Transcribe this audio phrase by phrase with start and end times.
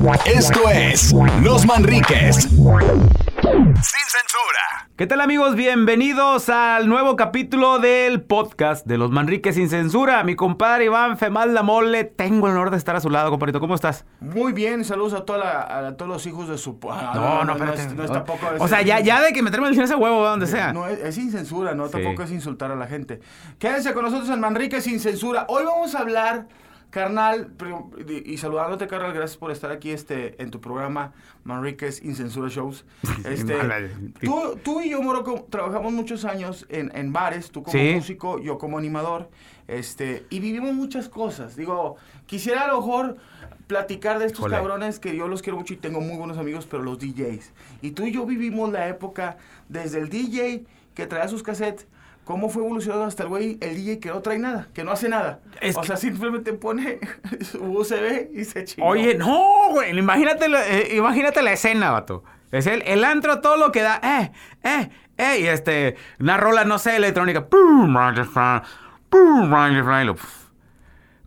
[0.00, 1.12] Esto es
[1.42, 2.36] Los Manriques.
[2.36, 2.88] Sin censura.
[4.96, 5.56] ¿Qué tal amigos?
[5.56, 10.24] Bienvenidos al nuevo capítulo del podcast de Los Manriques sin censura.
[10.24, 13.60] Mi compadre Iván Femal La Mole, tengo el honor de estar a su lado, compadrito.
[13.60, 14.06] ¿Cómo estás?
[14.20, 16.78] Muy bien, saludos a, toda la- a todos los hijos de su...
[16.90, 17.82] ah, No, no, espérate.
[17.82, 20.24] es- no es tampoco a o sea, ya, ya de que meterme el ese huevo,
[20.26, 20.72] donde sea.
[20.72, 21.92] No, es, es sin censura, no, Sí.
[21.92, 23.20] tampoco es insultar a la gente.
[23.58, 25.44] Quédense con nosotros en Manrique sin censura.
[25.48, 26.46] Hoy vamos a hablar,
[26.90, 27.52] carnal,
[28.24, 31.12] y, saludándote, carnal, gracias por estar aquí este, en tu programa
[31.44, 32.84] Manrique sin censura shows.
[33.24, 33.54] Este,
[34.20, 37.92] tú, tú y yo, Moroco, trabajamos muchos años en, en bares, tú como Sí.
[37.94, 39.30] músico, yo como animador,
[39.68, 41.54] este, y vivimos muchas cosas.
[41.56, 41.96] Digo,
[42.26, 43.16] quisiera a lo mejor
[43.68, 46.82] platicar de estos cabrones que yo los quiero mucho y tengo muy buenos amigos, pero
[46.82, 47.52] los DJs.
[47.82, 49.36] Y tú y yo vivimos la época
[49.68, 51.86] desde el DJ que traía sus cassettes,
[52.24, 55.08] cómo fue evolucionando hasta el güey, el DJ que no trae nada, que no hace
[55.08, 55.40] nada.
[55.60, 56.98] Es o sea, simplemente pone
[57.40, 58.86] su USB y se chingó.
[58.86, 59.98] Oye, no, güey.
[59.98, 62.24] Imagínate la, eh, imagínate la escena, vato.
[62.52, 64.00] Es el, el antro, todo lo que da.
[64.02, 64.32] Eh,
[64.64, 65.40] eh, eh.
[65.40, 67.46] Y este, una rola, no sé, electrónica.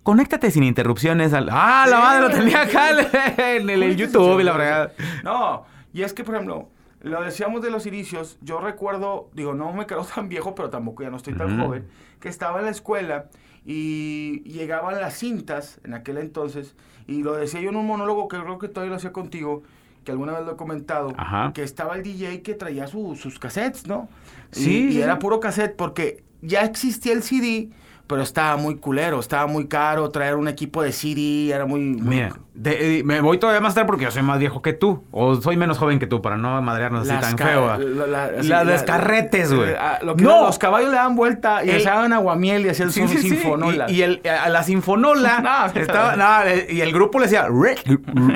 [0.04, 1.48] Conéctate sin interrupciones al.
[1.50, 2.90] ¡Ah, la madre lo tenía acá
[3.38, 4.92] en el, el YouTube y la fregada!
[5.24, 6.70] No, y es que, por ejemplo,
[7.04, 11.04] lo decíamos de los inicios, yo recuerdo, digo, no me quedo tan viejo, pero tampoco
[11.04, 11.86] ya no estoy tan joven,
[12.20, 13.26] que estaba en la escuela
[13.66, 16.76] y llegaban las cintas en aquel entonces,
[17.08, 19.64] y lo decía yo en un monólogo que creo que todavía lo hacía contigo,
[20.04, 21.52] que alguna vez lo he comentado, Ajá.
[21.54, 24.10] que estaba el DJ que traía su- sus cassettes, ¿no?
[24.52, 27.70] Sí, Y, era puro cassette porque ya existía el CD,
[28.06, 31.80] pero estaba muy culero, estaba muy caro, traer un equipo de CD era muy...
[31.82, 34.74] muy- Mira, de- eh, me voy todavía más tarde porque yo soy más viejo que
[34.74, 35.04] tú.
[35.12, 37.64] O soy menos joven que tú, para no madrearnos así tan feo.
[37.66, 37.78] ¿va?
[37.80, 39.72] la- la- así, Las la- descarretes, güey.
[39.72, 40.46] eh, ah, No.
[40.46, 43.90] los caballos le daban vuelta y El- echaban aguamiel y hacían Sí, sinfonola.
[43.90, 45.40] Y, y el, a la sinfonola
[45.74, 47.84] No, estaba, no, eh, y el grupo le decía "Rec,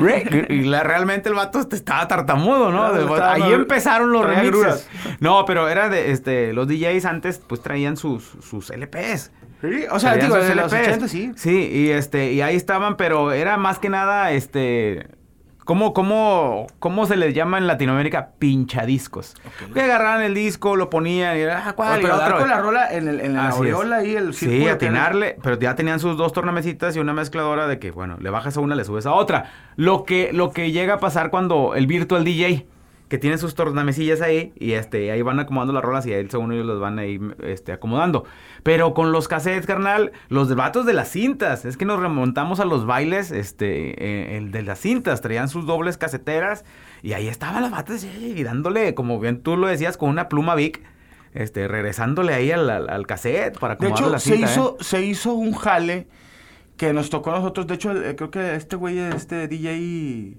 [0.01, 2.89] rec", y la- realmente el vato este, estaba tartamudo, ¿no?
[2.89, 4.89] Claro, De- estaba- ahí empezaron los remixes.
[5.19, 9.31] No, pero era de este los DJs antes pues traían sus sus LPs.
[9.59, 10.71] Sí, o sea, digo, los LPs.
[10.87, 11.31] 80 sí.
[11.35, 15.17] Sí, y este y ahí estaban, pero era más que nada este
[15.67, 18.29] ¿Cómo, cómo, ¿Cómo se les llama en Latinoamérica?
[18.39, 19.35] Pinchadiscos.
[19.73, 21.91] Que agarraban el disco, lo ponían y era, ah, ¿cuál?
[21.91, 22.37] Oye, Y pero otro.
[22.39, 25.99] con la rola en, el, en la aureola ahí, el Sí, atinarle, pero ya tenían
[25.99, 29.05] sus dos tornamesitas y una mezcladora de que, bueno, le bajas a una, le subes
[29.05, 29.51] a otra.
[29.75, 32.65] Lo que, lo que llega a pasar cuando el virtual DJ,
[33.07, 36.51] que tiene sus tornamesillas ahí, y este, ahí van acomodando las rolas y ahí según
[36.51, 38.25] ellos los van ahí este, acomodando.
[38.63, 42.65] Pero con los cassettes, carnal, los vatos de las cintas, es que nos remontamos a
[42.65, 46.65] los bailes, este, eh, el de las cintas, traían sus dobles caseteras,
[47.01, 50.29] y ahí estaban las vatos eh, y dándole, como bien tú lo decías, con una
[50.29, 50.81] pluma Vic.
[51.33, 54.39] Este, regresándole ahí al, al, al cassette para De acomodar hecho, la se, ¿eh?
[54.39, 56.07] hizo, se hizo un jale
[56.77, 57.67] que nos tocó a nosotros.
[57.67, 60.37] De hecho, eh, creo que este güey, este DJ...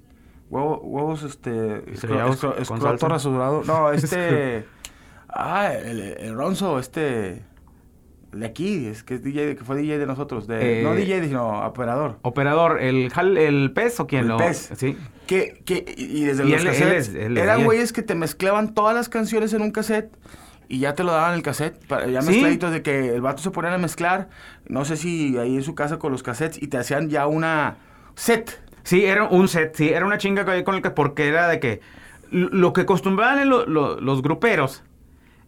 [0.51, 1.91] Huevo- huevos, este...
[1.93, 3.09] Estrellados escro- con escroto salsa.
[3.09, 3.63] rasurado.
[3.67, 4.65] No, este...
[5.29, 7.45] ah, el, el Ronzo, este...
[8.33, 10.47] De aquí, es que es DJ, que fue DJ de nosotros.
[10.47, 12.19] De, Eh, no DJ, sino operador.
[12.23, 14.23] Operador, ¿el, el pez o quién?
[14.23, 14.71] El lo- pez.
[14.77, 14.99] Sí.
[15.27, 18.03] Que, que, y desde Y los él- él cassettes, es- él es eran güeyes que
[18.03, 20.11] te mezclaban todas las canciones en un cassette
[20.69, 22.29] y ya te lo daban el cassette, para- ya Sí.
[22.29, 24.29] mezcladitos de que el vato se ponían a mezclar,
[24.69, 27.79] no sé si ahí en su casa con los cassettes y te hacían ya una
[28.15, 28.61] set.
[28.88, 31.60] Sí, era un set, sí, era una chinga que- con el que, porque era de
[31.60, 31.81] que
[32.31, 34.82] lo que acostumbraban los gruperos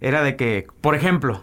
[0.03, 1.43] era de que, por ejemplo,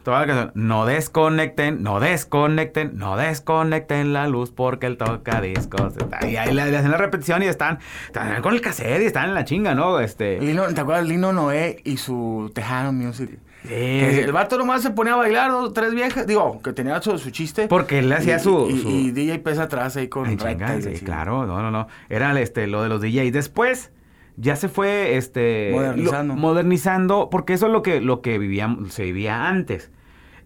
[0.54, 5.94] no desconecten, no desconecten, no desconecten la luz porque él toca discos.
[6.28, 9.34] Y ahí le hacen la repetición y están, están con el cassette y están en
[9.34, 10.00] la chinga, ¿no?
[10.00, 11.08] Este, Lino, ¿Te acuerdas?
[11.08, 13.40] Lino Noé y su Tejano Music.
[13.68, 17.18] Que el vato nomás se ponía a bailar dos, tres viejas, digo, que tenía su,
[17.18, 17.68] su chiste.
[17.68, 20.68] Porque él hacía Y- su- Y, su- y DJ pesa atrás ahí con Ay, recta
[20.68, 21.06] chinga, y sí, así.
[21.06, 21.88] claro, no, no, no.
[22.10, 23.34] Era este, lo de los DJs.
[23.34, 23.92] Después
[24.38, 26.34] ya se fue este Modernizando.
[26.36, 29.92] lo- modernizando, porque eso es lo que, lo que vivíamos, se vivía antes.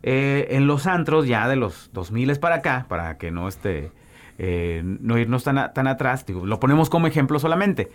[0.04, 3.92] Eh, en los antros ya de los 2000 para acá, para que no este,
[4.40, 7.92] eh, no irnos tan, a- tan atrás, digo, lo ponemos como ejemplo solamente.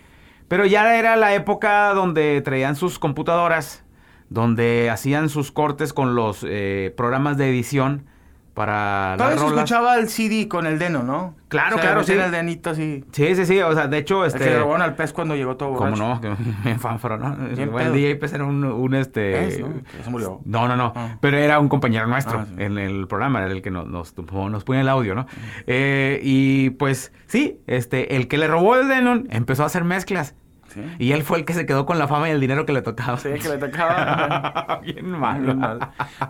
[0.47, 3.83] Pero ya era la época donde traían sus computadoras,
[4.29, 8.05] donde hacían sus cortes con los eh, programas de edición
[8.53, 11.35] para Todavía se escuchaba el CD con el deno, ¿no?
[11.47, 12.13] Claro, O sea, claro, sí.
[12.13, 13.05] el denito así.
[13.11, 14.49] Sí, sí, sí, o sea, de hecho, El que este...
[14.49, 16.29] le robaron al pez cuando llegó todo ¿Cómo borracho.
[16.31, 16.37] no?
[16.63, 17.37] Que en fanfaro, ¿no?
[17.49, 17.93] El.
[17.93, 19.47] DJ pues era un, un, este...
[19.47, 19.75] Es, ¿no?
[19.95, 20.41] Que se murió.
[20.43, 20.91] No, no, no.
[20.95, 21.17] Ah.
[21.21, 22.55] Pero era un compañero nuestro Ah, sí.
[22.63, 25.27] en el programa, era el que nos, nos, nos pone el audio, ¿no?
[25.67, 30.33] Eh, y pues sí, este, el que le robó el Denon empezó a hacer mezclas.
[30.77, 30.95] Sí.
[31.05, 32.81] Y él fue el que se quedó con la fama y el dinero que le
[32.81, 33.17] tocaba.
[33.17, 34.79] Sí, que le tocaba.
[34.83, 35.55] Bien malo.
[35.55, 35.79] Mal.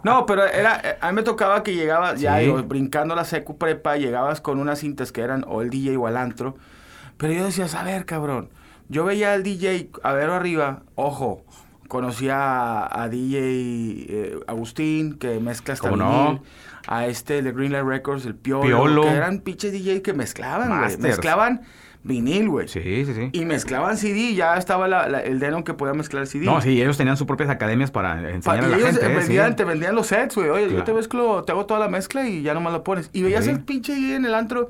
[0.03, 2.45] No, pero era, eh, a mí me tocaba que llegabas, ya Sí.
[2.45, 6.07] digo, brincando la secu prepa, llegabas con unas cintas que eran o el DJ o
[6.07, 6.55] el antro,
[7.17, 8.49] Pero yo decía, a ver, cabrón.
[8.89, 11.44] Yo veía al DJ a verlo arriba, ojo.
[11.88, 12.35] Conocía
[12.83, 15.89] a, a DJ eh, Agustín, que mezcla hasta.
[16.89, 18.61] A este de Greenlight Records, el Piolo.
[18.63, 19.01] Piolo.
[19.03, 20.97] Que eran pinches DJ que mezclaban, güey.
[20.97, 21.61] Mezclaban
[22.07, 22.68] vinil, güey.
[22.68, 23.30] Sí, sí, sí.
[23.33, 26.45] Y mezclaban CD, ya estaba la- la- el Denon que podía mezclar CD.
[26.45, 29.06] No, sí, ellos tenían sus propias academias para Pa- enseñar a y la ellos gente.
[29.06, 29.15] eh, ¿eh?
[29.15, 29.56] vendían, Sí.
[29.57, 30.50] te vendían los sets, güey.
[30.50, 30.83] Oye, yo Claro.
[30.86, 33.09] te mezclo, te hago toda la mezcla y ya nomás lo pones.
[33.13, 33.51] Y veías Sí.
[33.51, 34.69] el pinche ahí en el antro.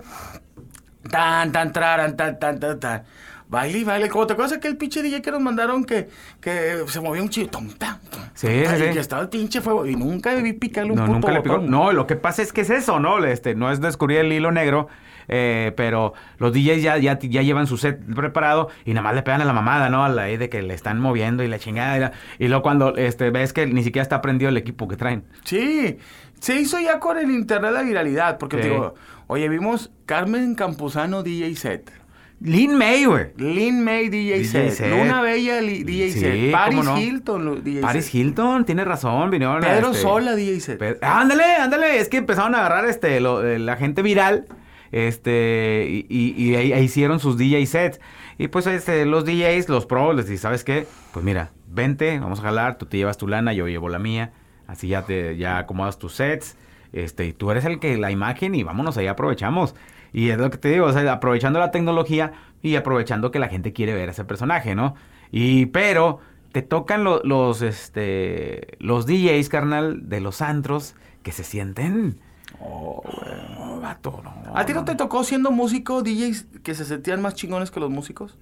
[1.10, 3.04] Tan, tan, traran, tan, tan, tan, tan.
[3.50, 4.10] Baile y baile.
[4.10, 6.10] Como te acuerdas aquel pinche DJ que nos mandaron que,
[6.42, 7.48] que se movía un chido.
[7.48, 9.86] Tom, tam, tom, Sí, tom, sí, y que estaba el pinche fuego.
[9.86, 11.57] Y nunca debí picarle un No, puto nunca le picó.
[11.60, 13.24] No, lo que pasa es que es eso, ¿no?
[13.24, 14.89] Este, no es descubrir el hilo negro,
[15.27, 19.24] eh, pero los DJs ya, ya, ya llevan su set preparado y nada más le
[19.24, 20.03] pegan a la mamada, ¿no?
[20.06, 21.97] A la de que le están moviendo y la chingada.
[21.97, 24.95] Y, la- y luego cuando este, ves que ni siquiera está prendido el equipo que
[24.97, 25.24] traen.
[25.44, 25.97] Sí,
[26.39, 28.38] se hizo ya con el internet la viralidad.
[28.38, 28.95] Porque te digo,
[29.27, 31.91] oye, vimos Carmen Campuzano DJ set.
[32.39, 33.29] Lin May, güey.
[33.38, 34.69] Lin May DJ, DJ set.
[34.71, 34.89] set.
[34.91, 36.51] Luna Bella DJ Sí, set.
[36.51, 36.95] Paris no.
[36.95, 38.13] Hilton DJ Paris set.
[38.13, 40.77] Hilton, tiene razón, vinieron Pedro este, Sola DJ set.
[40.77, 44.45] Pe- ándale, ándale, es que empezaron a agarrar este lo- eh, la gente viral,
[44.92, 48.00] este, y, ahí, hicieron sus DJ sets.
[48.38, 50.86] Y pues este, los DJs, los pros, les dicen, ¿sabes qué?
[51.13, 54.31] Pues mira, vente, vamos a jalar, tú te llevas tu lana, yo llevo la mía,
[54.68, 56.56] así ya te, ya acomodas tus sets,
[56.94, 59.75] este, y tú eres el que la imagen y vámonos ahí aprovechamos.
[60.13, 62.31] Y es lo que te digo, o sea, aprovechando la tecnología
[62.62, 64.95] y aprovechando que la gente quiere ver a ese personaje, ¿no?
[65.31, 66.19] Y pero
[66.54, 72.19] te tocan lo- los este los DJs, carnal, de los antros que se sienten
[72.60, 73.58] Oh, güey.
[73.60, 74.34] oh, vato, no.
[74.56, 77.90] ¿A ti no te tocó siendo músico DJs que se sentían más chingones que los
[77.90, 78.38] músicos?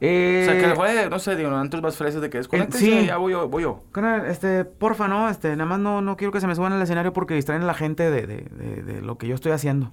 [0.00, 3.06] Eh, o sea, que fue, no sé, digo, antros más fresas de que desconectes sí.
[3.06, 3.82] ya voy yo, voy yo.
[4.26, 7.14] este, porfa, no, este, nada más no, no quiero que se me suban al escenario
[7.14, 9.92] porque distraen a la gente de, de, de, de lo que yo estoy haciendo.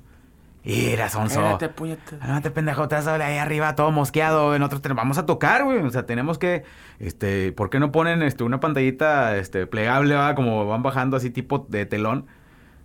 [0.65, 1.41] Mira, sonso.
[1.41, 2.17] Espérate, puñete.
[2.25, 4.57] No te pendejo, te vas a ver ahí arriba todo mosqueado.
[4.57, 5.79] Nosotros te vamos a tocar, güey.
[5.79, 6.63] O sea, tenemos que,
[6.99, 10.35] este, ¿por qué no ponen este, una pantallita este, plegable, va?
[10.35, 12.27] Como van bajando así tipo de telón.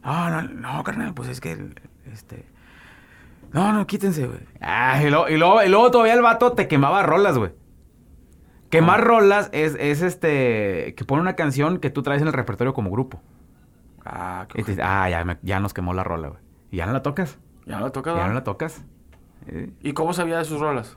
[0.08, 1.52] No, no, no, carnal, pues es que,
[2.10, 2.46] este...
[3.52, 4.40] No, no, quítense, güey.
[4.60, 7.52] Ah, y luego, y, luego, y luego todavía el vato te quemaba rolas, güey.
[8.70, 12.74] Quemar rolas es, es este, que pone una canción que tú traes en el repertorio
[12.74, 13.20] como grupo.
[14.04, 16.40] Ah, qué te ah, ya, me- ya nos quemó la rola, güey.
[16.70, 17.38] Y ya no la tocas.
[17.66, 18.84] Ya no la toca, Ya no la tocas.
[19.46, 20.96] Eh, ¿Y cómo sabía de sus rolas?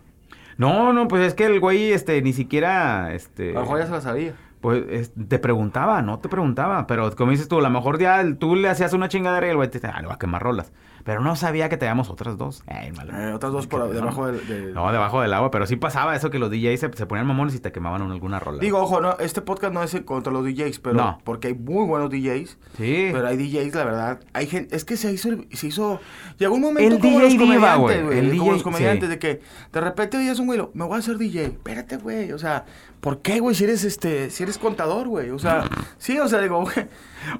[0.58, 3.52] No, no, pues es que el güey, este, ni siquiera, este...
[3.52, 4.34] A lo mejor ya se la sabía.
[4.62, 6.86] Pues es- te preguntaba, no te preguntaba.
[6.88, 9.56] Pero como dices tú, a lo mejor ya tú le hacías una chingadera y el
[9.58, 10.72] güey te dice, ah, le va a quemar rolas.
[11.04, 12.64] Pero no sabía que teníamos otras dos.
[12.68, 13.18] Ay, malo.
[13.18, 14.48] Eh, otras dos por debajo del...
[14.48, 15.50] del- No, debajo del agua.
[15.50, 18.14] Pero sí pasaba eso que los DJs se, se ponían mamones y te quemaban una-
[18.14, 18.60] alguna rola.
[18.60, 21.18] Digo, ojo, no, este podcast no es contra los DJs, pero No.
[21.24, 22.56] porque hay muy buenos DJs.
[22.78, 23.10] Sí.
[23.12, 26.00] Pero hay DJs, la verdad, hay gente, es que se hizo, se hizo,
[26.38, 27.46] llegó un momento El como DJ los diva,
[27.78, 29.10] comediantes, güey, el como DJ, los comediantes, sí.
[29.16, 29.42] de que
[29.74, 32.66] de repente veías un güey, me voy a hacer DJ, espérate, güey, o sea,
[33.02, 35.66] ¿por qué, güey, si eres, este, si eres contador, güey, o sea,
[35.98, 36.88] sí, o sea, digo, güey,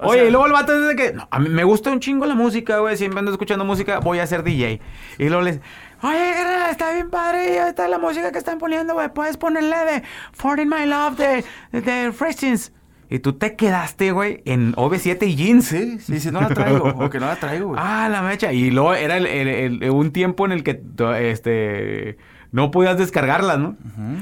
[0.00, 2.26] Oye, sea, y luego el vato dice que no, a mí me gusta un chingo
[2.26, 2.96] la música, güey.
[2.96, 4.80] Siempre ando escuchando música, voy a ser DJ.
[5.18, 5.60] Y luego les,
[6.02, 9.08] oye, está bien padre, está la música que están poniendo, güey.
[9.12, 12.72] Puedes ponerle de For in My Love de, de Fresh Jeans.
[13.10, 15.66] Y tú te quedaste, güey, en OV7 y jeans.
[15.66, 17.80] sí, sí, sí, no la traigo, o que no la traigo, güey.
[17.82, 18.52] Ah, la mecha.
[18.54, 20.80] Y luego era el- el- el- un tiempo en el que
[21.20, 22.16] este
[22.52, 23.76] no podías descargarlas, ¿no?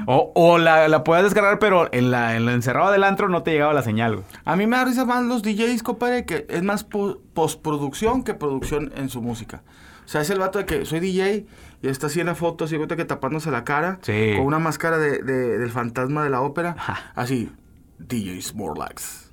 [0.07, 3.43] O, o la, la podías descargar, pero en la, en la encerrado del antro no
[3.43, 4.27] te llegaba la señal, güey.
[4.45, 8.35] A mí me da risa más los DJs, compadre, que es más po- postproducción que
[8.35, 9.63] producción en su música.
[10.05, 11.47] O sea, es el vato de que soy DJ
[11.83, 14.33] y está así en la foto, así que tapándose la cara, Sí.
[14.37, 17.13] con una máscara de, de- del fantasma de la ópera, Ajá.
[17.15, 17.53] así,
[17.99, 19.30] DJ Smorlax.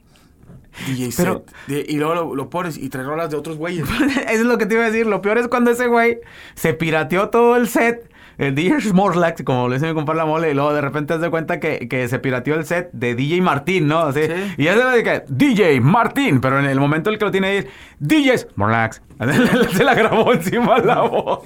[0.86, 1.56] DJ Pero- set.
[1.68, 3.88] De- y luego lo, lo pones y trae rolas de otros güeyes.
[4.00, 5.06] Eso es lo que te iba a decir.
[5.08, 6.20] Lo peor es cuando ese güey
[6.56, 8.10] se pirateó todo el set.
[8.38, 11.20] El DJ Smorlax, como le dice mi compadre la mole, y luego de repente te
[11.20, 13.98] das cuenta que, que se pirateó el set de DJ Martín, ¿no?
[14.02, 14.54] Así, Sí.
[14.60, 17.32] Y ya se ve que DJ Martín, pero en el momento en el que lo
[17.32, 17.68] tiene ahí,
[17.98, 19.02] DJ Smorlax.
[19.76, 21.40] se la grabó encima la voz.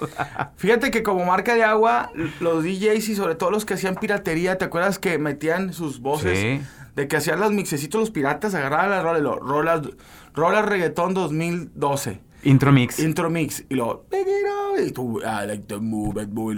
[0.57, 2.11] Fíjate que como marca de agua,
[2.41, 6.37] los DJs y sobre todo los que hacían piratería, ¿te acuerdas que metían sus voces?
[6.39, 6.61] Sí
[6.95, 9.81] de que hacían los mixecitos los piratas, agarraban las rolas, lo, rolas,
[10.33, 12.19] rolas reggaetón 2012.
[12.43, 12.99] Intro mix.
[12.99, 13.63] Intro mix.
[13.69, 14.05] Y luego,
[14.83, 16.55] y tú, I like to move it, muy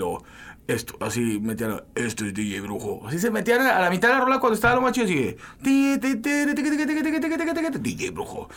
[0.66, 3.06] esto, así metían, esto es DJ Brujo.
[3.06, 5.38] Así se metían a la mitad de la rola cuando estaba lo macho y sigue,
[5.62, 5.98] DJ
[8.12, 8.48] Brujo.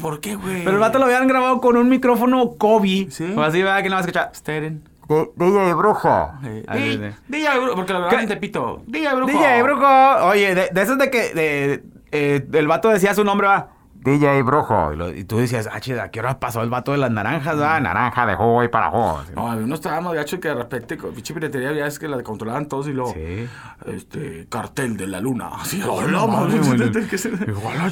[0.00, 0.58] ¿Por qué, güey?
[0.58, 3.06] Pero el vato lo habían grabado con un micrófono Kobe.
[3.10, 3.34] Sí.
[3.38, 3.82] Así, ¿verdad?
[3.82, 4.30] Que no va a escuchar.
[4.34, 4.82] Steren.
[5.08, 6.32] De, Villa de Brujo.
[6.42, 6.62] Sí.
[6.66, 8.82] Ay, de, Villa de Brujo, porque la verdad en Tepito.
[8.86, 9.32] Villa de Brujo.
[9.32, 10.26] Villa de Brujo.
[10.26, 11.82] Oye, de, de esos de que
[12.12, 13.75] eh, el vato decía su nombre, va.
[14.06, 14.92] DJ Brujo.
[14.92, 17.10] Y, lo- y tú decías, ah, chida, ¿a qué hora pasó el vato de las
[17.10, 17.56] naranjas?
[17.60, 19.20] Ah, naranja de jugo y para jugo.
[19.34, 22.66] No, había unos tramos gacho que de repente, pinche piratería, ya es que la controlaban
[22.66, 23.12] todos y luego.
[23.12, 23.48] Sí.
[23.86, 25.48] Este, cartel de la luna.
[25.60, 26.56] Así, hola, madre,
[27.48, 27.86] Igual la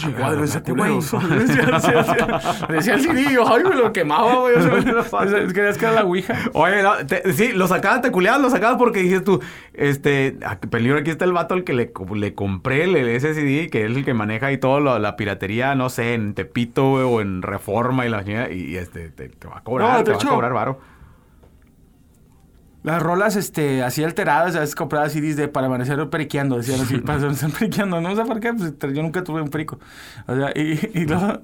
[0.44, 0.90] espérate, güey.
[0.92, 1.12] culeros.
[2.68, 4.54] Decía el yo, ay, me lo quemaba, güey.
[5.52, 6.34] Creías que era la ouija.
[6.52, 9.40] Oye, no, te- sí, lo sacabas, te culeabas, lo sacabas porque dices tú,
[9.72, 13.68] este, a- peligro, aquí está el vato al que le, le compré el, ese CD,
[13.70, 17.04] que es el que maneja ahí todo lo- la piratería, no sé, en Tepito, güey,
[17.04, 20.12] o en Reforma y la y, y, este, te, te va a cobrar, No, te
[20.12, 20.78] va a cobrar varo.
[22.84, 26.98] Las rolas este, así alteradas, a veces compraba CDs de para amanecer periqueando, decían así,
[26.98, 27.98] para amanecer periqueando.
[28.02, 29.78] No sé por qué, pues yo nunca tuve un perico.
[30.26, 31.40] O sea, y, y luego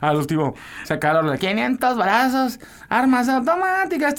[0.00, 4.14] al último sacaron la 500 balazos, armas automáticas.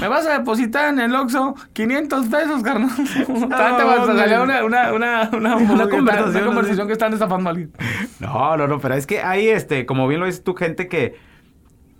[0.00, 2.90] Me vas a depositar en el Oxxo 500 pesos, carnal.
[3.28, 7.72] No, una, una, una, una, conversación, que están estafando a alguien.
[8.20, 11.29] No, no, no, pero es que hay, este, como bien lo dices tú, gente que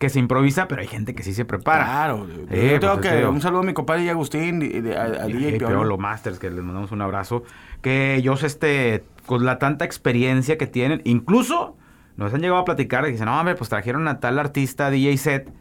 [0.00, 1.84] que se improvisa, pero hay gente que sí se prepara.
[1.84, 4.80] Claro, Sí, yo pues, tengo es que, un saludo a mi compadre y Agustín, y,
[4.80, 5.68] de- a, a Y DJ y Piolo.
[5.76, 7.44] Piolo Masters, que les mandamos un abrazo.
[7.82, 11.76] Que ellos, este, con la tanta experiencia que tienen, incluso
[12.16, 15.16] nos han llegado a platicar y dicen, no, hombre, pues trajeron a tal artista DJ
[15.18, 15.52] set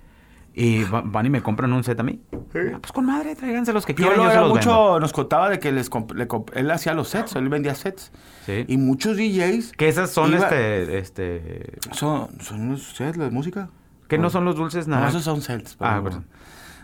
[0.53, 2.22] y va- van y me compran un set a mí.
[2.34, 5.00] Ah, pues con madre, tráiganse los que quieran, Piolo yo se era los mucho, vendo.
[5.01, 8.12] nos contaba de que les comp- le comp- él hacía los sets, él vendía sets.
[8.46, 8.63] Sí.
[8.69, 11.77] Y muchos DJs Que esas son, Iba- este, este...
[11.91, 13.69] son, son los sets, la música.
[14.10, 15.08] Que no son los dulces No, nada.
[15.10, 15.78] esos son sets.
[15.80, 16.25] Ah, perdón.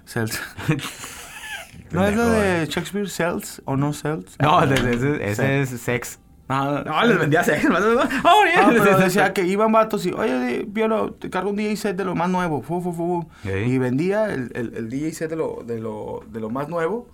[0.06, 0.40] Sets.
[1.92, 4.36] ¿No es lo de Shakespeare Cells o no Cells?
[4.40, 6.20] No, ese, ese- es sex.
[6.48, 7.66] No, No, les vendía sex.
[7.70, 7.76] ¡Oh,
[8.24, 8.84] Ah, bien!
[8.84, 12.16] pero decía que iban vatos y, oye, Piolo, te cargo un DJ set de lo
[12.16, 12.62] más nuevo.
[12.62, 13.28] Fu, fu, fu.
[13.44, 13.50] Sí.
[13.50, 17.08] Y vendía el, el, el DJ set de lo, de, lo, de lo más nuevo.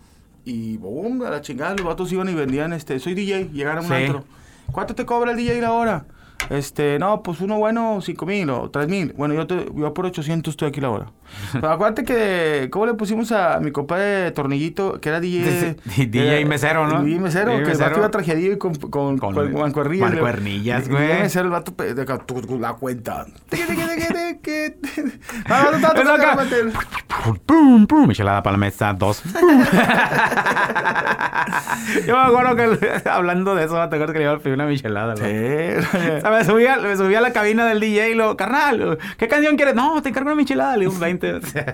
[0.43, 3.87] Y boom, a la chingada, los vatos iban y vendían, este, soy DJ, llegaron a
[3.87, 4.03] un Sí.
[4.05, 4.25] antro.
[4.71, 6.05] ¿Cuánto te cobra el DJ la hora?
[6.49, 9.13] Este, no, pues uno bueno, cinco mil o tres mil.
[9.13, 11.11] Bueno, yo, te, yo por 800 estoy aquí la hora.
[11.53, 15.75] Pero acuérdate que, ¿cómo le pusimos a mi compadre Tornillito, que era DJ?
[15.97, 17.03] DJ mesero, ¿no?
[17.03, 20.09] DJ mesero, que el vato iba trajeadillo y con, con, Con- mancuernillas.
[20.11, 21.19] mancuernillas, Y- y DJ güey.
[21.21, 21.73] mesero, el vato
[22.59, 23.25] la cuenta.
[27.45, 28.07] ¡Pum, pum!
[28.07, 29.21] Michelada para la mesa, dos.
[32.07, 34.65] Yo me acuerdo que hablando de eso, te acuerdas que le iba a pedir una
[34.65, 35.15] michelada.
[35.15, 35.23] Sí.
[36.17, 36.65] O sea, me subí,
[37.15, 39.75] a, la cabina del DJ y lo, carnal, ¿qué canción quieres?
[39.75, 41.65] No, te encargo una michelada, le digo un 20.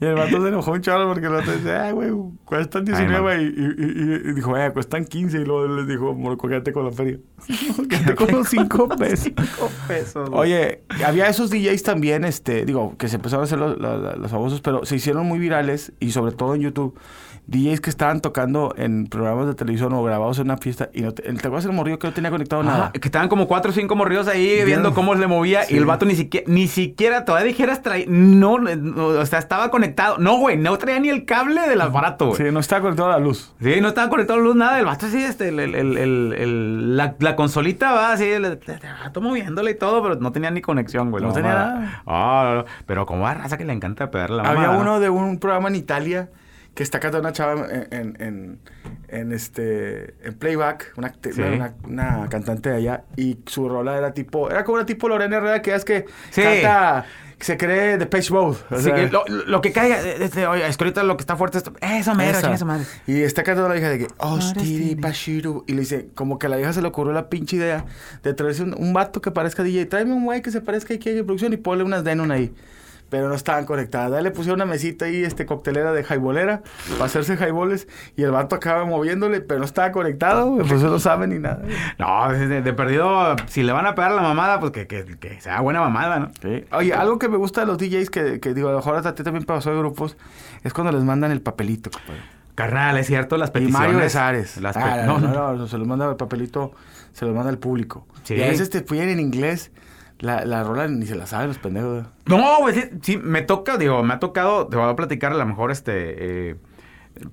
[0.00, 2.10] Y el vato se enojó un chorro porque el vato dice, ay, güey,
[2.44, 6.48] cuestan 19 y, y, y- y dijo, eh, cuestan 15 y luego les dijo, morco,
[6.48, 7.18] quédate con la feria.
[7.88, 9.32] quédate con los 5 pesos.
[9.86, 10.28] pesos.
[10.32, 14.30] Oye, había esos DJs también, este, digo, que se empezaron a hacer los, los- los
[14.30, 16.98] famosos, pero se hicieron muy virales y sobre todo en YouTube.
[17.50, 21.12] DJs que estaban tocando en programas de televisión o grabados en una fiesta y no
[21.12, 22.92] te, ¿te acuerdas el morrillo que no tenía conectado nada?
[22.92, 25.74] Que estaban como cuatro o cinco morridos ahí viendo cómo le movía Sí.
[25.74, 29.70] y el vato ni siquiera, ni siquiera todavía dijeras traía, no, no, o sea, estaba
[29.70, 30.18] conectado.
[30.18, 32.36] No, güey, no traía ni el cable del aparato, güey.
[32.36, 33.52] Sí, no estaba conectado a la luz.
[33.60, 34.78] Sí, no estaba conectado a luz, nada.
[34.78, 38.60] El vato así, este, el, el, el, el- el- la, la consolita va así, el,
[39.02, 41.20] vato moviéndole y todo, pero no tenía ni conexión, güey.
[41.22, 42.02] la No tenía nada.
[42.06, 42.64] Ah.
[42.86, 44.80] Pero como a raza que le encanta pegarle la Había mamada, ¿no?
[44.82, 46.28] uno de un programa en Italia
[46.80, 48.58] que está cantando una chava en, en, en,
[49.08, 51.42] en este en playback, una, acte- Sí.
[51.42, 55.36] una, una cantante de allá, y su rola era tipo, era como una tipo Lorena
[55.36, 56.40] Herrera que es que Sí.
[56.40, 57.04] canta,
[57.36, 58.56] que se cree de Page Mode.
[58.70, 61.20] o Sí, sea, que lo, lo que caiga, este, oye, es que ahorita lo que
[61.20, 61.64] está fuerte es.
[61.82, 62.64] Eso mero, esa.
[62.64, 62.86] madre.
[63.06, 64.94] Y está cantando la hija de que, Ostiri Ostiri.
[64.96, 65.64] Pashiru.
[65.66, 67.84] Y le dice, como que a la vieja se le ocurrió la pinche idea
[68.22, 69.84] de traerse un, un vato que parezca DJ.
[69.84, 72.54] Tráeme un güey que se parezca aquí en producción y ponle unas Denon ahí.
[73.10, 74.12] Pero no estaban conectadas.
[74.12, 76.62] Ya le pusieron una mesita ahí, este, coctelera de jaibolera,
[76.92, 77.88] para hacerse jaiboles.
[78.16, 80.56] Y el vato acaba moviéndole, pero no estaba conectado.
[80.68, 81.62] Pues no saben ni nada.
[81.98, 85.40] No, de, de perdido, si le van a pegar la mamada, pues que, que, que
[85.40, 86.30] sea buena mamada, ¿no?
[86.72, 89.10] Oye, algo que me gusta de los DJs, que, que digo, a lo mejor hasta
[89.10, 90.16] a ti también pasó de grupos,
[90.62, 92.20] es cuando les mandan el papelito, compadre.
[92.54, 93.80] Carnal, es cierto, las Y peticiones.
[93.88, 94.56] Mario Besares.
[94.58, 96.72] Las Ah, no, no, no, se los manda el papelito,
[97.12, 98.06] se los manda al público.
[98.24, 98.34] Sí.
[98.34, 99.70] Y a veces te piden en inglés,
[100.20, 102.06] la, la rola ni se la saben los pendejos.
[102.26, 105.36] No, güey, sí, sí, me toca, digo, me ha tocado, te voy a platicar a
[105.36, 106.56] lo mejor este, eh,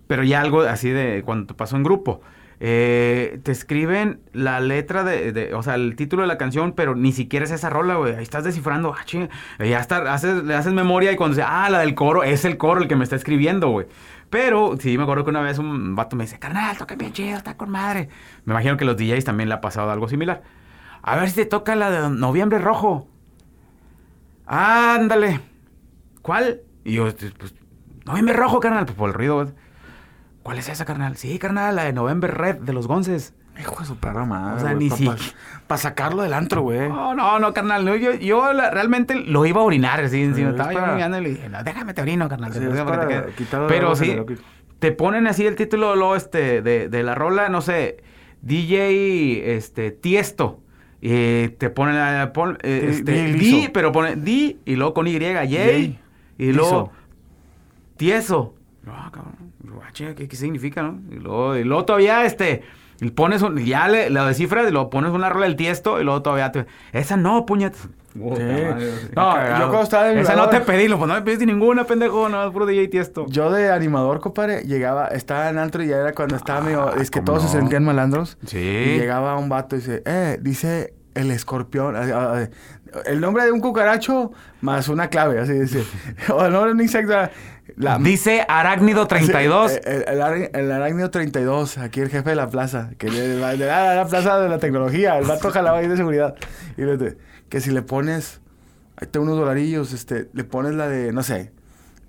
[0.08, 2.22] pero ya algo así de cuando te pasó en grupo.
[2.60, 6.96] Eh, te escriben la letra de, de- o sea, el título de la canción, pero
[6.96, 8.16] ni siquiera es esa rola, güey.
[8.16, 9.30] Ahí estás descifrando, ah, chinga.
[9.60, 12.58] Ya está, haces, le haces memoria y cuando dice, ah, la del coro, es el
[12.58, 13.86] coro el que me está escribiendo, güey.
[14.32, 17.38] Pero sí, me acuerdo que una vez un vato me dice, carnal, toca bien chido,
[17.38, 18.10] está con madre.
[18.46, 20.42] Me imagino que los DJs también le ha pasado algo similar.
[21.02, 23.08] A ver si te toca la de Noviembre Rojo.
[24.46, 25.42] Ándale.
[26.22, 26.62] ¿Cuál?
[26.84, 27.06] Y yo,
[27.38, 27.54] pues,
[28.06, 29.36] Noviembre Rojo, carnal, pues por el ruido.
[29.36, 29.48] güey.
[30.44, 31.18] ¿Cuál es esa, carnal?
[31.18, 33.34] Sí, carnal, la de November Red de los Gonces.
[33.60, 34.56] Hijo de su perra madre.
[34.56, 35.18] O sea, ni Para
[35.78, 36.88] si- sacarlo del antro, güey.
[36.88, 37.84] No, no, no, carnal.
[37.84, 40.00] no, yo yo la- realmente lo iba a orinar.
[40.00, 40.50] Así, encima.
[40.50, 42.54] es estaba yo orinando y le dije, no, déjame te orino, carnal.
[42.54, 43.36] Sí, te es orino para que para te quede".
[43.36, 44.16] quitarlo de Pero sí,
[44.80, 48.04] te ponen así el título luego, este, de, de la rola, no sé,
[48.42, 50.62] DJ este, Tiesto.
[51.02, 52.32] Y te ponen la.
[52.34, 55.20] pon- eh, Di- este, di pero pone Di y luego con Y.
[55.20, 56.00] Jay.
[56.38, 56.92] Y luego.
[57.98, 58.56] Tieso.
[58.88, 59.36] Ah, cabrón.
[59.82, 61.00] Ah, ¿qué, qué significa, no?
[61.12, 62.64] Y luego, y luego todavía, este,
[63.02, 66.04] y pones un, ya le, lo descifras y luego pones una rola del tiesto y
[66.04, 67.90] luego todavía te, esa no, puñetas.
[68.18, 71.84] No, yo cuando estaba en Esa no te pedí, lo, pues no me pediste ninguna,
[71.86, 73.26] pendejo, no, es puro DJ tiesto.
[73.30, 77.10] Yo de animador, compadre, llegaba, estaba en antro y ya era cuando estaba medio, es
[77.12, 78.38] que Ah, ¿cómo todos se sentían malandros.
[78.46, 78.58] Sí.
[78.58, 82.48] Y llegaba un vato y dice, eh, dice el escorpión, ah, ah,
[83.06, 84.32] el nombre de un cucaracho
[84.62, 85.84] más una clave, así dice.
[86.34, 87.14] o el nombre de un insecto.
[87.76, 89.72] La, Dice Arácnido 32.
[89.74, 93.52] Sí, el, el, el arácnido 32, aquí el jefe de la plaza, que de, la,
[93.58, 96.34] de la- la plaza de la tecnología, el vato jalaba ahí de seguridad.
[96.78, 97.18] Y le dice,
[97.50, 98.42] que si le pones,
[98.98, 101.52] ahí te unos dolarillos, este, le pones la de, no sé,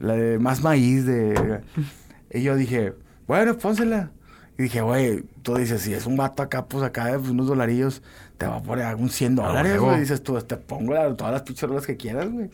[0.00, 1.60] la de más maíz de...
[2.30, 2.92] Y yo dije,
[3.26, 4.10] bueno, pónsela.
[4.58, 8.02] Y dije, güey, tú dices, si es un vato acá, pues acá, pues, unos dolarillos,
[8.36, 10.00] te va a poner algún 100 A dólares, güey.
[10.00, 12.50] Dices tú, te pongo la- todas las pinches rolas que quieras, güey.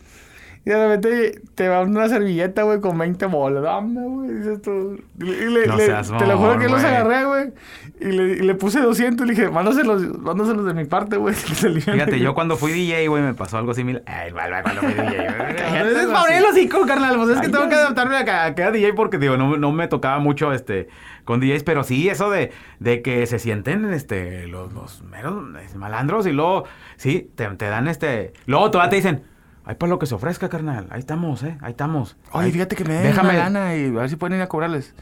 [0.67, 3.61] Y de repente te va una servilleta, güey, con 20 bolas.
[3.61, 4.33] Dame, güey.
[4.33, 4.97] Dices tú.
[5.19, 7.53] Y le, y No le- seas te lo juro que los agarré, güey.
[7.99, 9.27] Y le, y le puse 200.
[9.27, 11.35] Le dije, mándaselos, mándaselos de mi parte, güey.
[11.47, 11.99] que se aliviane".
[11.99, 14.01] Fíjate, yo cuando fui DJ, güey, me pasó algo similar.
[14.07, 16.45] Ay, igual, igual, cuando fui DJ.
[16.49, 17.15] hocico, carnal.
[17.17, 19.71] Pues es que Ay, tengo que adaptarme a, a cada DJ porque, digo, no, no
[19.71, 20.87] me tocaba mucho, este,
[21.25, 21.61] con DJs.
[21.61, 25.35] Pero sí, eso de, de que se sienten, este, los, los meros
[25.75, 26.63] malandros y luego,
[26.97, 28.33] sí, te, te dan, este...
[28.47, 29.23] Luego todavía te dicen,
[29.65, 30.87] ay, para lo que se ofrezca, carnal.
[30.89, 31.57] Ahí estamos, ¿eh?
[31.61, 32.17] Ahí estamos.
[32.31, 33.29] Oye, Ahí- fíjate que me den Déjame...
[33.31, 34.93] una lana y a ver si pueden ir a cobrarles.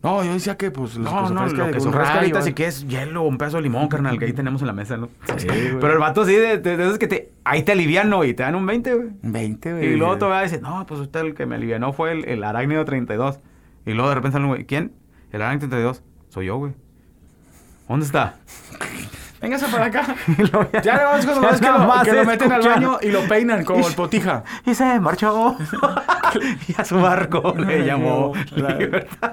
[0.00, 2.14] No, yo decía que, pues, los No, que se no, lo que se un ofrezca
[2.14, 2.42] ahorita ¿eh?
[2.42, 4.96] sí que es hielo, un pedazo de limón, carnal, que ahí tenemos en la mesa,
[4.96, 5.08] ¿no?
[5.36, 5.78] Sí, güey.
[5.80, 7.32] Pero el vato sí, de, de, de esos que te...
[7.44, 9.08] Ahí te aliviano y te dan un 20, güey.
[9.22, 9.84] 20, güey.
[9.86, 12.84] Y luego todavía dice, no, pues usted el que me alivianó fue el, el arácnido
[12.84, 13.40] 32.
[13.84, 14.92] Y luego de repente sale un güey, ¿quién?
[15.32, 16.02] El arácnido 32.
[16.28, 16.72] Soy yo, güey.
[17.88, 18.36] ¿Dónde está?
[19.42, 20.14] Véngase para acá.
[20.82, 23.26] Ya le vamos ya ves que, lo, más que lo meten al baño y lo
[23.28, 24.44] peinan como el potija.
[24.66, 25.56] Y se marchó.
[26.68, 29.32] y a su barco le llamó La- Libertad.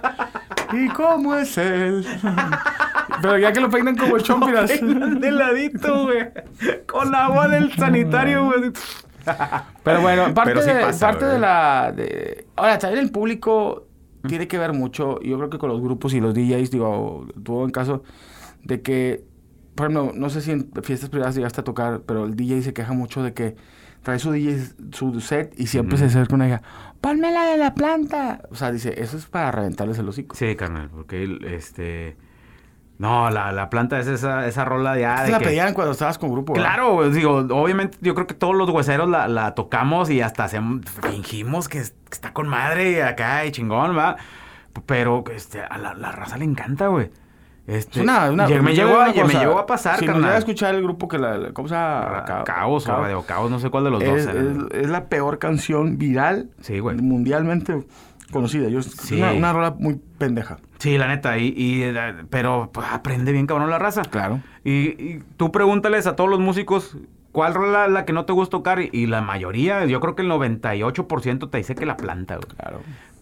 [0.74, 2.06] ¿Y cómo es él?
[3.22, 4.70] Pero ya que lo peinan como el chompiras.
[4.70, 6.30] De ladito, güey.
[6.88, 8.72] Con agua del sanitario, güey.
[9.84, 11.92] Pero bueno, parte, Pero sí de, parte de la...
[11.96, 12.48] De...
[12.56, 13.88] Ahora, también el público
[14.28, 17.64] tiene que ver mucho, yo creo que con los grupos y los DJs, digo, tuvo
[17.66, 18.04] en caso
[18.64, 19.24] de que,
[19.80, 22.74] por ejemplo, no sé si en fiestas privadas llegaste a tocar, pero el DJ se
[22.74, 23.56] queja mucho de que
[24.04, 24.60] trae su DJ,
[24.92, 26.62] su set y siempre se acerca una hija,
[27.00, 28.42] ponme la de la planta.
[28.52, 30.36] O sea, dice, eso es para reventarles el hocico.
[30.36, 32.18] Sí, carnal, porque este...
[32.98, 35.94] No, la, la planta es esa, esa rola ya Esta de la que- pedían cuando
[35.94, 36.52] estabas con grupo.
[36.52, 36.68] ¿verdad?
[36.68, 40.44] Claro, güey, digo, obviamente yo creo que todos los hueseros la, la tocamos y hasta
[40.44, 44.18] hacemos, fingimos que, es- que está con madre y acá y chingón, va.
[44.86, 47.10] Pero este, a la, la raza le encanta, güey.
[47.70, 50.30] Este, Es una, una, me, llegó, a- me llegó a pasar, Si nos carnal.
[50.30, 51.52] llega a escuchar el grupo que la...
[51.54, 52.24] ¿Cómo se llama?
[52.46, 53.02] Caos o Caos.
[53.04, 54.36] Radio Caos, no sé cuál de los es, dos.
[54.36, 54.42] era.
[54.42, 56.98] es- es la peor canción viral Sí, güey.
[56.98, 57.86] mundialmente
[58.32, 58.70] conocida.
[58.70, 59.18] Yo, Sí.
[59.18, 60.58] Una, una rola muy pendeja.
[60.80, 61.94] Sí, la neta, y, y, eh,
[62.30, 64.02] pero pues, aprende bien cabrón la raza.
[64.04, 64.40] Claro.
[64.64, 66.98] Y, y tú pregúntales a todos los músicos
[67.32, 70.24] cuál rola la que no te gusta tocar y, y la mayoría, yo creo que
[70.24, 72.48] el 98% te dice que la planta, güey.
[72.58, 72.80] Claro.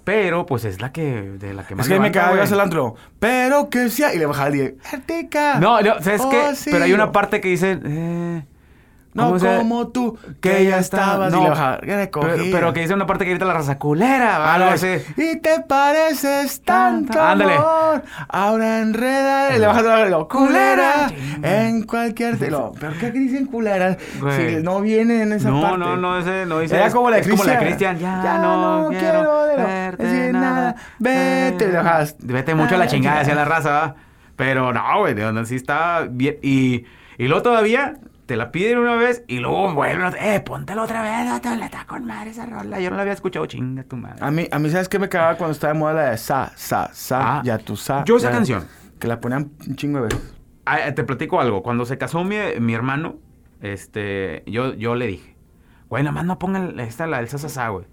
[0.08, 2.96] Pero pues es la que de la que más Es que me al antro.
[3.20, 4.13] Pero que sea.
[4.15, 4.74] Y le bajaba el 10.
[4.93, 5.60] Artica.
[5.60, 6.56] No, no, ¿sabes Oh, qué?
[6.56, 6.70] sí.
[6.72, 8.41] Pero hay una parte que dice eh,
[9.13, 11.32] No ¿cómo se- como tú, que ya estabas.
[11.34, 11.80] No, y.
[11.86, 12.50] "Ya pero, cogí".
[12.52, 14.58] pero que dice una parte que grita la raza culera, Ah,
[15.17, 17.56] Y te pareces tanto Ándale.
[17.56, 19.65] amor, ahora enreda y le
[20.10, 21.08] lo, culera
[21.41, 23.98] en cualquier lo, ¿Pero qué dicen culera?
[23.98, 25.78] Si no viene en esa no, parte.
[25.80, 26.76] no, no, ese no dice.
[26.76, 27.98] Era como la de Cristian.
[27.98, 27.98] Cristian.
[28.00, 30.76] Ya, no, quiero, lo- verte decir nada.
[31.00, 31.72] Vete, Eh.
[32.20, 33.96] Vete mucho a la Ah, chingada hacia la raza.
[34.36, 36.38] Pero no, güey, de donde sí está bien.
[36.43, 36.86] Y,
[37.17, 37.96] y luego todavía
[38.28, 40.13] te la piden una vez y luego vuelven.
[40.20, 42.80] Eh, póntela otra vez, le está con madre esa rola.
[42.80, 44.18] Yo no la había escuchado, chinga tu madre.
[44.24, 46.52] A mí, a mí, ¿sabes qué me cagaba cuando estaba de moda la de sa,
[46.56, 48.04] sa, sa, Ah, ya tú sa?
[48.06, 48.68] yo esa ya- canción.
[49.00, 50.36] Que la ponían un chingo de veces.
[50.66, 51.63] Ah, eh, te platico algo.
[51.63, 53.16] Cuando se casó mi, mi hermano,
[53.62, 55.36] este, yo, yo le dije,
[55.90, 57.86] güey, nada más no pongan esta, la del sasasá, güey.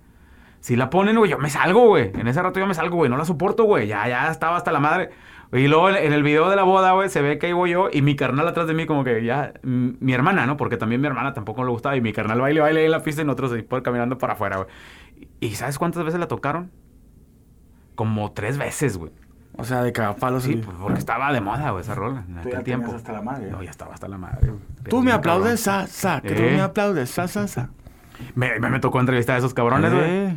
[0.60, 2.10] Si la ponen, güey, yo me salgo, güey.
[2.14, 3.10] En ese rato yo me salgo, güey.
[3.10, 3.86] No la soporto, güey.
[3.86, 5.10] Ya, ya estaba hasta la madre.
[5.54, 7.88] Y luego en el video de la boda, güey, se ve que ahí voy yo
[7.92, 9.52] y mi carnal atrás de mí como que ya...
[9.62, 10.56] Mi hermana, ¿no?
[10.56, 13.02] Porque también mi hermana tampoco le gustaba y mi carnal baile, baile ahí en la
[13.02, 14.68] pista y nosotros ahí por caminando para afuera, güey.
[15.40, 16.70] ¿Y sabes cuántas veces la tocaron?
[17.94, 19.12] Como tres veces, güey.
[19.56, 20.42] O sea, de cagapalos.
[20.42, 22.64] Sí, y- pues, porque estaba de moda, güey, esa rola en Tú ya aquel tenías
[22.64, 22.92] tiempo.
[22.96, 23.50] hasta la madre.
[23.52, 24.48] No, ya estaba hasta la madre.
[24.48, 24.60] güey.
[24.88, 26.50] Tú me aplaudes, sa, sa, que tú Eh.
[26.56, 27.70] me aplaudes, sa, sa, sa.
[28.34, 30.04] Me, me, me tocó entrevistar a esos cabrones, güey.
[30.04, 30.36] Eh.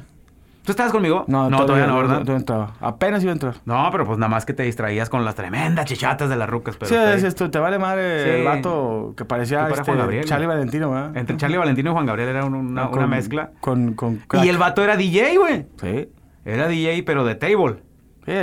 [0.67, 1.23] ¿Tú estabas conmigo?
[1.29, 2.25] No, todavía, no, ¿verdad?
[2.25, 2.73] No, entraba.
[2.81, 3.55] Apenas iba a entrar.
[3.63, 6.75] No, pero pues nada más que te distraías con las tremendas chichatas de las rucas.
[6.75, 8.29] Pero sí, es esto, te vale madre Sí.
[8.31, 10.45] el vato que parecía este, Juan Gabriel, Charlie.
[10.45, 11.15] Valentino, ¿verdad?
[11.15, 13.51] Entre Charlie Valentino y Juan Gabriel era un- una, Ah, una mezcla.
[13.61, 14.19] Con, con.
[14.43, 15.67] Y el vato era DJ, güey.
[15.81, 16.09] Sí.
[16.43, 17.77] Era DJ, pero de table.
[18.25, 18.33] Sí,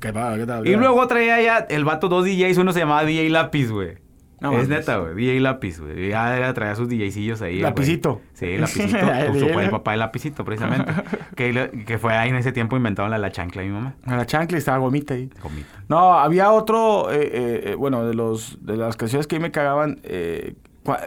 [0.00, 0.38] ¿qué tal?
[0.38, 0.66] ¿Qué tal?
[0.66, 3.98] Y luego traía ya el vato dos DJs, uno se llamaba DJ Lápiz, güey.
[4.40, 5.14] No es neta, güey.
[5.14, 6.10] DJ Lápiz, güey.
[6.10, 7.60] Ya era- traía sus DJcillos ahí.
[7.60, 8.20] Lapicito.
[8.34, 8.98] Sí, Lapicito.
[9.52, 10.92] Fue el papá de Lapicito, precisamente.
[11.36, 13.94] que, que fue ahí en ese tiempo inventaron la, la chancla de mi mamá.
[14.06, 15.30] La chancla y estaba gomita ahí.
[15.42, 15.68] Gomita.
[15.88, 19.42] No, había otro, eh, eh, eh, bueno, de los de las canciones que a mí
[19.44, 20.54] me cagaban, eh,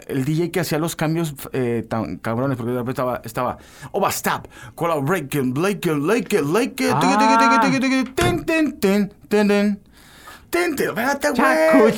[0.08, 3.58] el DJ que hacía los cambios eh, tan cabrones, porque de repente estaba, estaba,
[3.92, 5.98] oh, va, stop, collaboration, like it,
[10.66, 11.94] espérate, güey.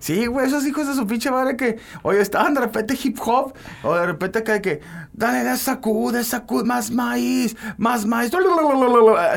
[0.00, 3.54] Sí, güey, esos hijos de su pinche madre que, oye, estaban de repente hip hop,
[3.82, 4.80] o de repente que, que
[5.12, 8.30] dale, de sacud, de sacud, más maíz, más maíz.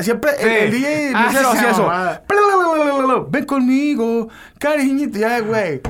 [0.00, 1.82] Siempre el, el DJ Ah, mesero esa hacía eso.
[1.82, 2.22] mamada.
[3.30, 5.18] Ven conmigo, cariñito.
[5.18, 5.80] Ya, güey.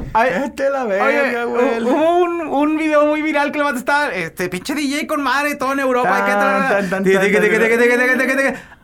[0.45, 1.83] Este la verga, Oye, güey.
[1.83, 5.23] hubo un, un video muy viral que le va a estar, este, pinche DJ con
[5.23, 6.11] madre, todo en Europa.
[6.27, 7.05] Tan, tan, tan.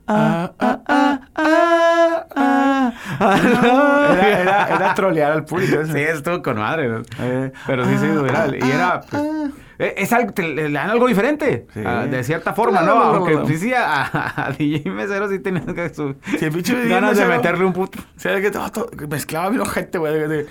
[0.09, 2.76] Ah, ah, ah, ah, ah, ah.
[3.21, 5.81] Era, era, era trolear al público.
[5.81, 5.93] eso.
[5.93, 7.03] Sí, estuvo con madre.
[7.21, 8.57] Eh, Pero sí se hizo viral.
[8.57, 9.47] Y era, pues, ah.
[9.47, 11.67] eh, es algo, te, le dan algo diferente.
[11.85, 12.95] A, de cierta forma, ¿no?
[12.95, 17.27] no, no Aunque no, a, DJ Mesero sí tenías que su, sí, el ganas de
[17.27, 17.99] meterle un puto.
[18.17, 20.47] ¿Sabes que todo, todo, mezclaba bien gente, güey.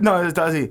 [0.00, 0.70] no, estaba así.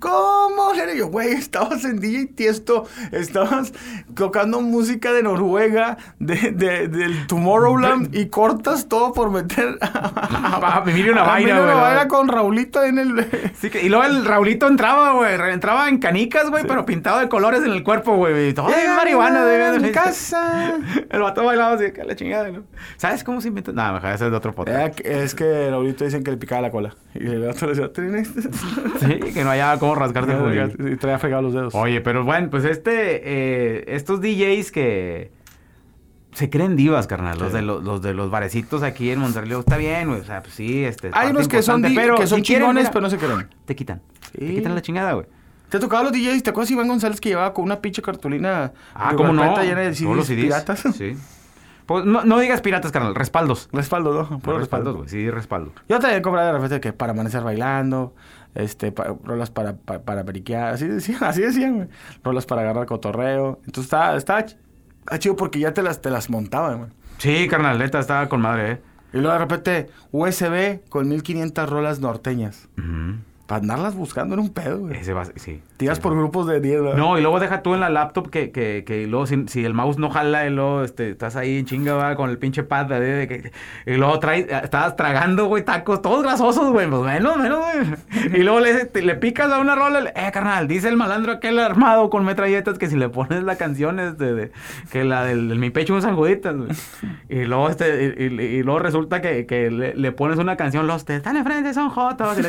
[0.00, 1.32] ¿Cómo seré yo, güey?
[1.32, 3.72] Estabas en DJ Tiesto, estabas
[4.14, 11.14] tocando música de Noruega, de, de, del Tomorrowland y cortas todo por meter A Emilio
[11.14, 11.74] Navaira, güey.
[11.74, 13.26] Navaira con Raulito en el...
[13.56, 15.34] Sí, que- y luego el Raulito entraba, güey.
[15.52, 18.52] Entraba en canicas, güey, pero pintado de colores en el cuerpo, güey.
[18.54, 19.80] Todo Llega marihuana, güey.
[19.80, 20.74] mi casa.
[21.10, 22.64] El vato bailaba así, que la chingada, ¿no?
[22.96, 23.72] ¿Sabes cómo se inventó?
[23.72, 24.94] No, mejor ese es de otro podcast.
[24.96, 26.94] Que- Es que Raulito dicen que le picaba la cola.
[27.14, 28.30] Y el otro le decía, "Tienes-".
[29.00, 30.34] Sí, que no haya cómo rascarte.
[30.92, 31.74] Y traía fregado los dedos.
[31.74, 35.30] Oye, pero bueno, pues este, eh, estos DJs que
[36.34, 37.54] se creen divas, carnal, los Sí.
[37.56, 40.54] de los, los de los barecitos aquí en Monterrey, está bien, güey, o sea, pues
[40.54, 41.08] sí, este.
[41.08, 43.48] es Hay unos que son, di- que son si chingones, pero no se creen.
[43.64, 44.02] te quitan,
[44.36, 45.26] te quitan la chingada, güey.
[45.70, 46.42] ¿Te tocaba los DJs?
[46.42, 49.42] ¿Te acuerdas Iván González que llevaba con una pinche cartulina Ah, ¿cómo no?
[49.62, 50.82] llena de CDs los CDs, piratas?
[50.96, 51.16] Sí.
[51.86, 53.68] Pues no, no digas piratas, carnal, respaldos.
[53.72, 54.38] Respaldo, ¿no?
[54.38, 54.94] Puro respaldos, respaldo.
[54.96, 55.72] güey, sí, respaldo.
[55.88, 58.14] Yo también compraba de repente que para amanecer bailando,
[58.54, 61.88] este, pa- rolas para, pa- para periquear, así decían, así decían, güey.
[62.22, 63.58] Rolas para agarrar cotorreo.
[63.66, 64.46] Entonces estaba, estaba
[65.04, 66.90] estaba chido porque ya te las, te las montaban, güey.
[67.18, 68.80] Sí, carnal, neta, estaba con madre, eh.
[69.12, 72.68] Y luego de repente, USB con 1500 rolas norteñas.
[72.76, 73.18] Ujú.
[73.54, 74.96] Para andarlas buscando era un pedo, güey.
[74.96, 75.62] Ese va, sí.
[75.76, 76.96] Tiras sí, por grupos de 10, ¿verdad?
[76.98, 79.74] No, y luego deja tú en la laptop que, que, que luego si, si el
[79.74, 82.16] mouse no jala y luego este, estás ahí en chinga ¿va?
[82.16, 83.52] con el pinche pad de, de que,
[83.86, 88.34] y luego traes, estabas tragando, güey, tacos todos grasosos, güey, pues menos, menos, güey.
[88.40, 91.30] Y luego le, te- le picas a una rola, le- eh, carnal, dice el malandro
[91.32, 94.50] aquel armado con metralletas que si le pones la canción este, de,
[94.90, 96.70] que la del, del mi pecho unos sanjuditas, güey.
[97.28, 100.86] Y luego este, y, y- y luego resulta que, que le, le pones una canción,
[100.88, 102.36] los te están enfrente, son jotos.
[102.38, 102.48] y le-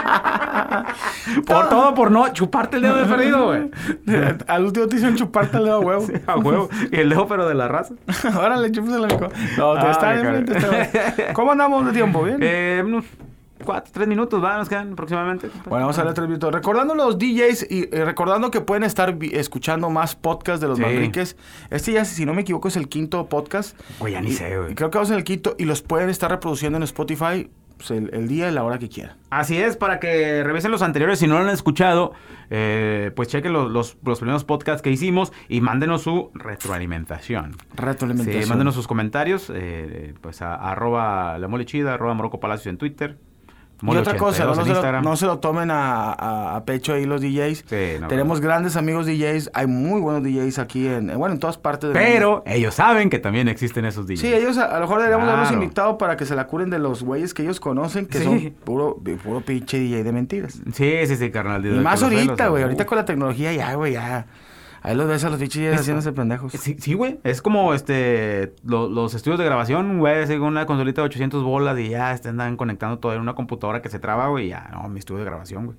[1.46, 3.70] por todo por no chuparte el dedo de perdido, güey.
[4.46, 6.06] Al último te hicieron chuparte el dedo a huevo.
[6.06, 6.68] Sí, a huevo.
[6.90, 7.94] Y el dedo, pero de la raza.
[8.38, 9.28] Órale, chúpasela, mijo.
[9.58, 10.56] No, te Ah, está enfrente.
[10.58, 12.22] este- ¿Cómo andamos de tiempo?
[12.24, 12.38] ¿Bien?
[12.40, 13.04] Eh, unos
[13.64, 14.56] cuatro, tres minutos, ¿va?
[14.56, 15.48] Nos quedan aproximadamente.
[15.66, 16.52] Bueno, vamos a darle tres minutos.
[16.52, 20.82] Recordando los DJs y eh, recordando que pueden estar escuchando más podcasts de los Sí.
[20.84, 21.36] Manriques.
[21.68, 23.78] Este ya, si no me equivoco, es el quinto podcast.
[23.98, 24.74] Güey, ya ni Y- sé, güey.
[24.74, 28.10] Creo que vamos en el quinto y los pueden estar reproduciendo en Spotify pues, el,
[28.12, 29.16] el día y la hora que quieran.
[29.30, 31.18] Así es, para que revisen los anteriores.
[31.18, 32.12] Si no lo han escuchado,
[32.50, 37.56] eh, pues chequen los, los, los primeros podcasts que hicimos y mándenos su retroalimentación.
[37.74, 38.42] Retroalimentación.
[38.42, 42.76] Sí, mándenos sus comentarios, eh, pues a, arroba la mole chida, arroba Morocco Palacios en
[42.76, 43.16] Twitter.
[43.82, 45.04] Y otra cosa, no, 82 en se lo, Instagram.
[45.04, 47.64] no se lo tomen a, a- a pecho ahí los DJs.
[47.66, 51.56] Sí, no, Tenemos grandes amigos DJs, hay muy buenos DJs aquí en, bueno, en todas
[51.58, 52.12] partes del mundo.
[52.14, 54.20] Pero ellos saben que también existen esos DJs.
[54.20, 55.62] Sí, ellos a, a lo mejor deberíamos haberlos Claro.
[55.62, 58.24] invitado para que se la curen de los güeyes que ellos conocen, que Sí.
[58.24, 60.60] son puro, puro pinche DJ de mentiras.
[60.74, 61.64] Sí, sí, sí, carnal.
[61.64, 62.62] Y más ahorita, güey.
[62.62, 64.26] Ahorita con la tecnología ya, güey, ya.
[64.82, 66.52] Ahí los ves a los Es- haciéndose pendejos.
[66.52, 67.18] Sí, sí, güey.
[67.24, 71.78] Es como este lo- los estudios de grabación, güey, con una consolita de 800 bolas
[71.78, 74.48] y ya andan conectando todo en una computadora que se traba, güey.
[74.48, 75.76] Ya, no, mi estudio de grabación, güey.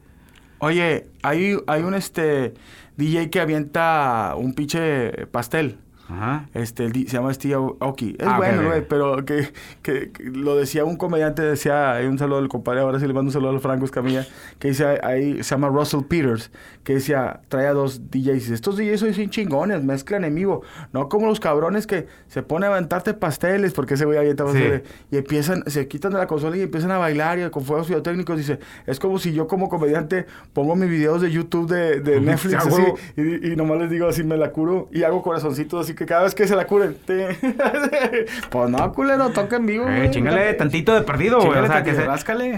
[0.59, 2.53] Oye, hay, hay un este
[2.97, 5.79] DJ que avienta un pinche pastel.
[6.07, 6.45] Ajá.
[6.53, 8.17] Este, el se llama Steve Aoki.
[8.19, 9.47] Es Ah, bueno, güey, pero que,
[9.81, 13.13] que- que lo decía un comediante, decía, hay un saludo al compadre, ahora sí le
[13.13, 14.27] mando un saludo a los Franco Escamilla,
[14.59, 16.51] que dice ahí, se llama Russell Peters,
[16.83, 20.63] que decía, trae a dos DJs, estos DJs son bien chingones, mezclan en vivo,
[20.93, 24.53] no como los cabrones que se ponen a aventarte pasteles, porque ese güey avienta Sí.
[24.53, 27.87] pasteles, y empiezan, se quitan de la consola y empiezan a bailar y con fuegos
[27.87, 32.19] pirotécnicos, dice, es como si yo como comediante pongo mis videos de YouTube de, de
[32.21, 32.83] Netflix, Sí, así,
[33.17, 36.23] y, y nomás les digo así, me la curo y hago corazoncitos, así que cada
[36.23, 37.27] vez que se la curen, te...
[38.49, 39.87] pues no, culero, toca en vivo.
[39.87, 41.59] Eh, chingale tantito de perdido, güey.
[41.59, 42.07] O sea, que, se-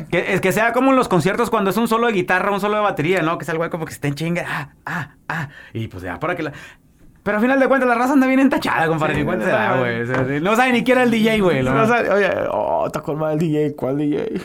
[0.09, 2.59] que, es que sea como en los conciertos cuando es un solo de guitarra, un
[2.59, 3.37] solo de batería, ¿no?
[3.37, 4.45] Que sea el güey como que esté chinga.
[4.47, 5.49] Ah, ah, ah.
[5.73, 6.53] Y pues ya, para que la.
[7.23, 9.15] Pero al final de cuentas, la raza anda bien entachada, compadre.
[9.15, 9.79] Sí, cuenta está da, mal.
[9.79, 10.01] güey.
[10.01, 11.63] O sea, no sabe ni quién era el DJ, güey.
[11.63, 11.87] No, ¿no?
[11.87, 14.41] sea, oye, oh, está con mal el DJ, ¿cuál DJ?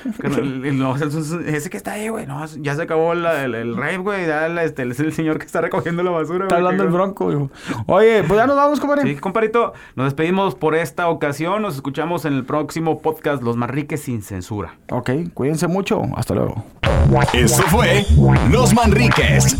[0.72, 2.26] No, no, ese que está ahí, güey.
[2.26, 4.26] No, ya se acabó la- el, el rave, güey.
[4.26, 7.32] Ya la- este, es el señor que está recogiendo la basura, Está hablando el bronco,
[7.32, 7.50] hijo.
[7.86, 9.02] Oye, pues ya nos vamos, compadre.
[9.02, 11.62] Sí, compadrito, nos despedimos por esta ocasión.
[11.62, 14.76] Nos escuchamos en el próximo podcast Los Marriques sin censura.
[14.90, 16.02] Ok, cuídense mucho.
[16.16, 16.64] Hasta luego.
[17.32, 18.04] Esto fue
[18.50, 19.56] Los Manriques.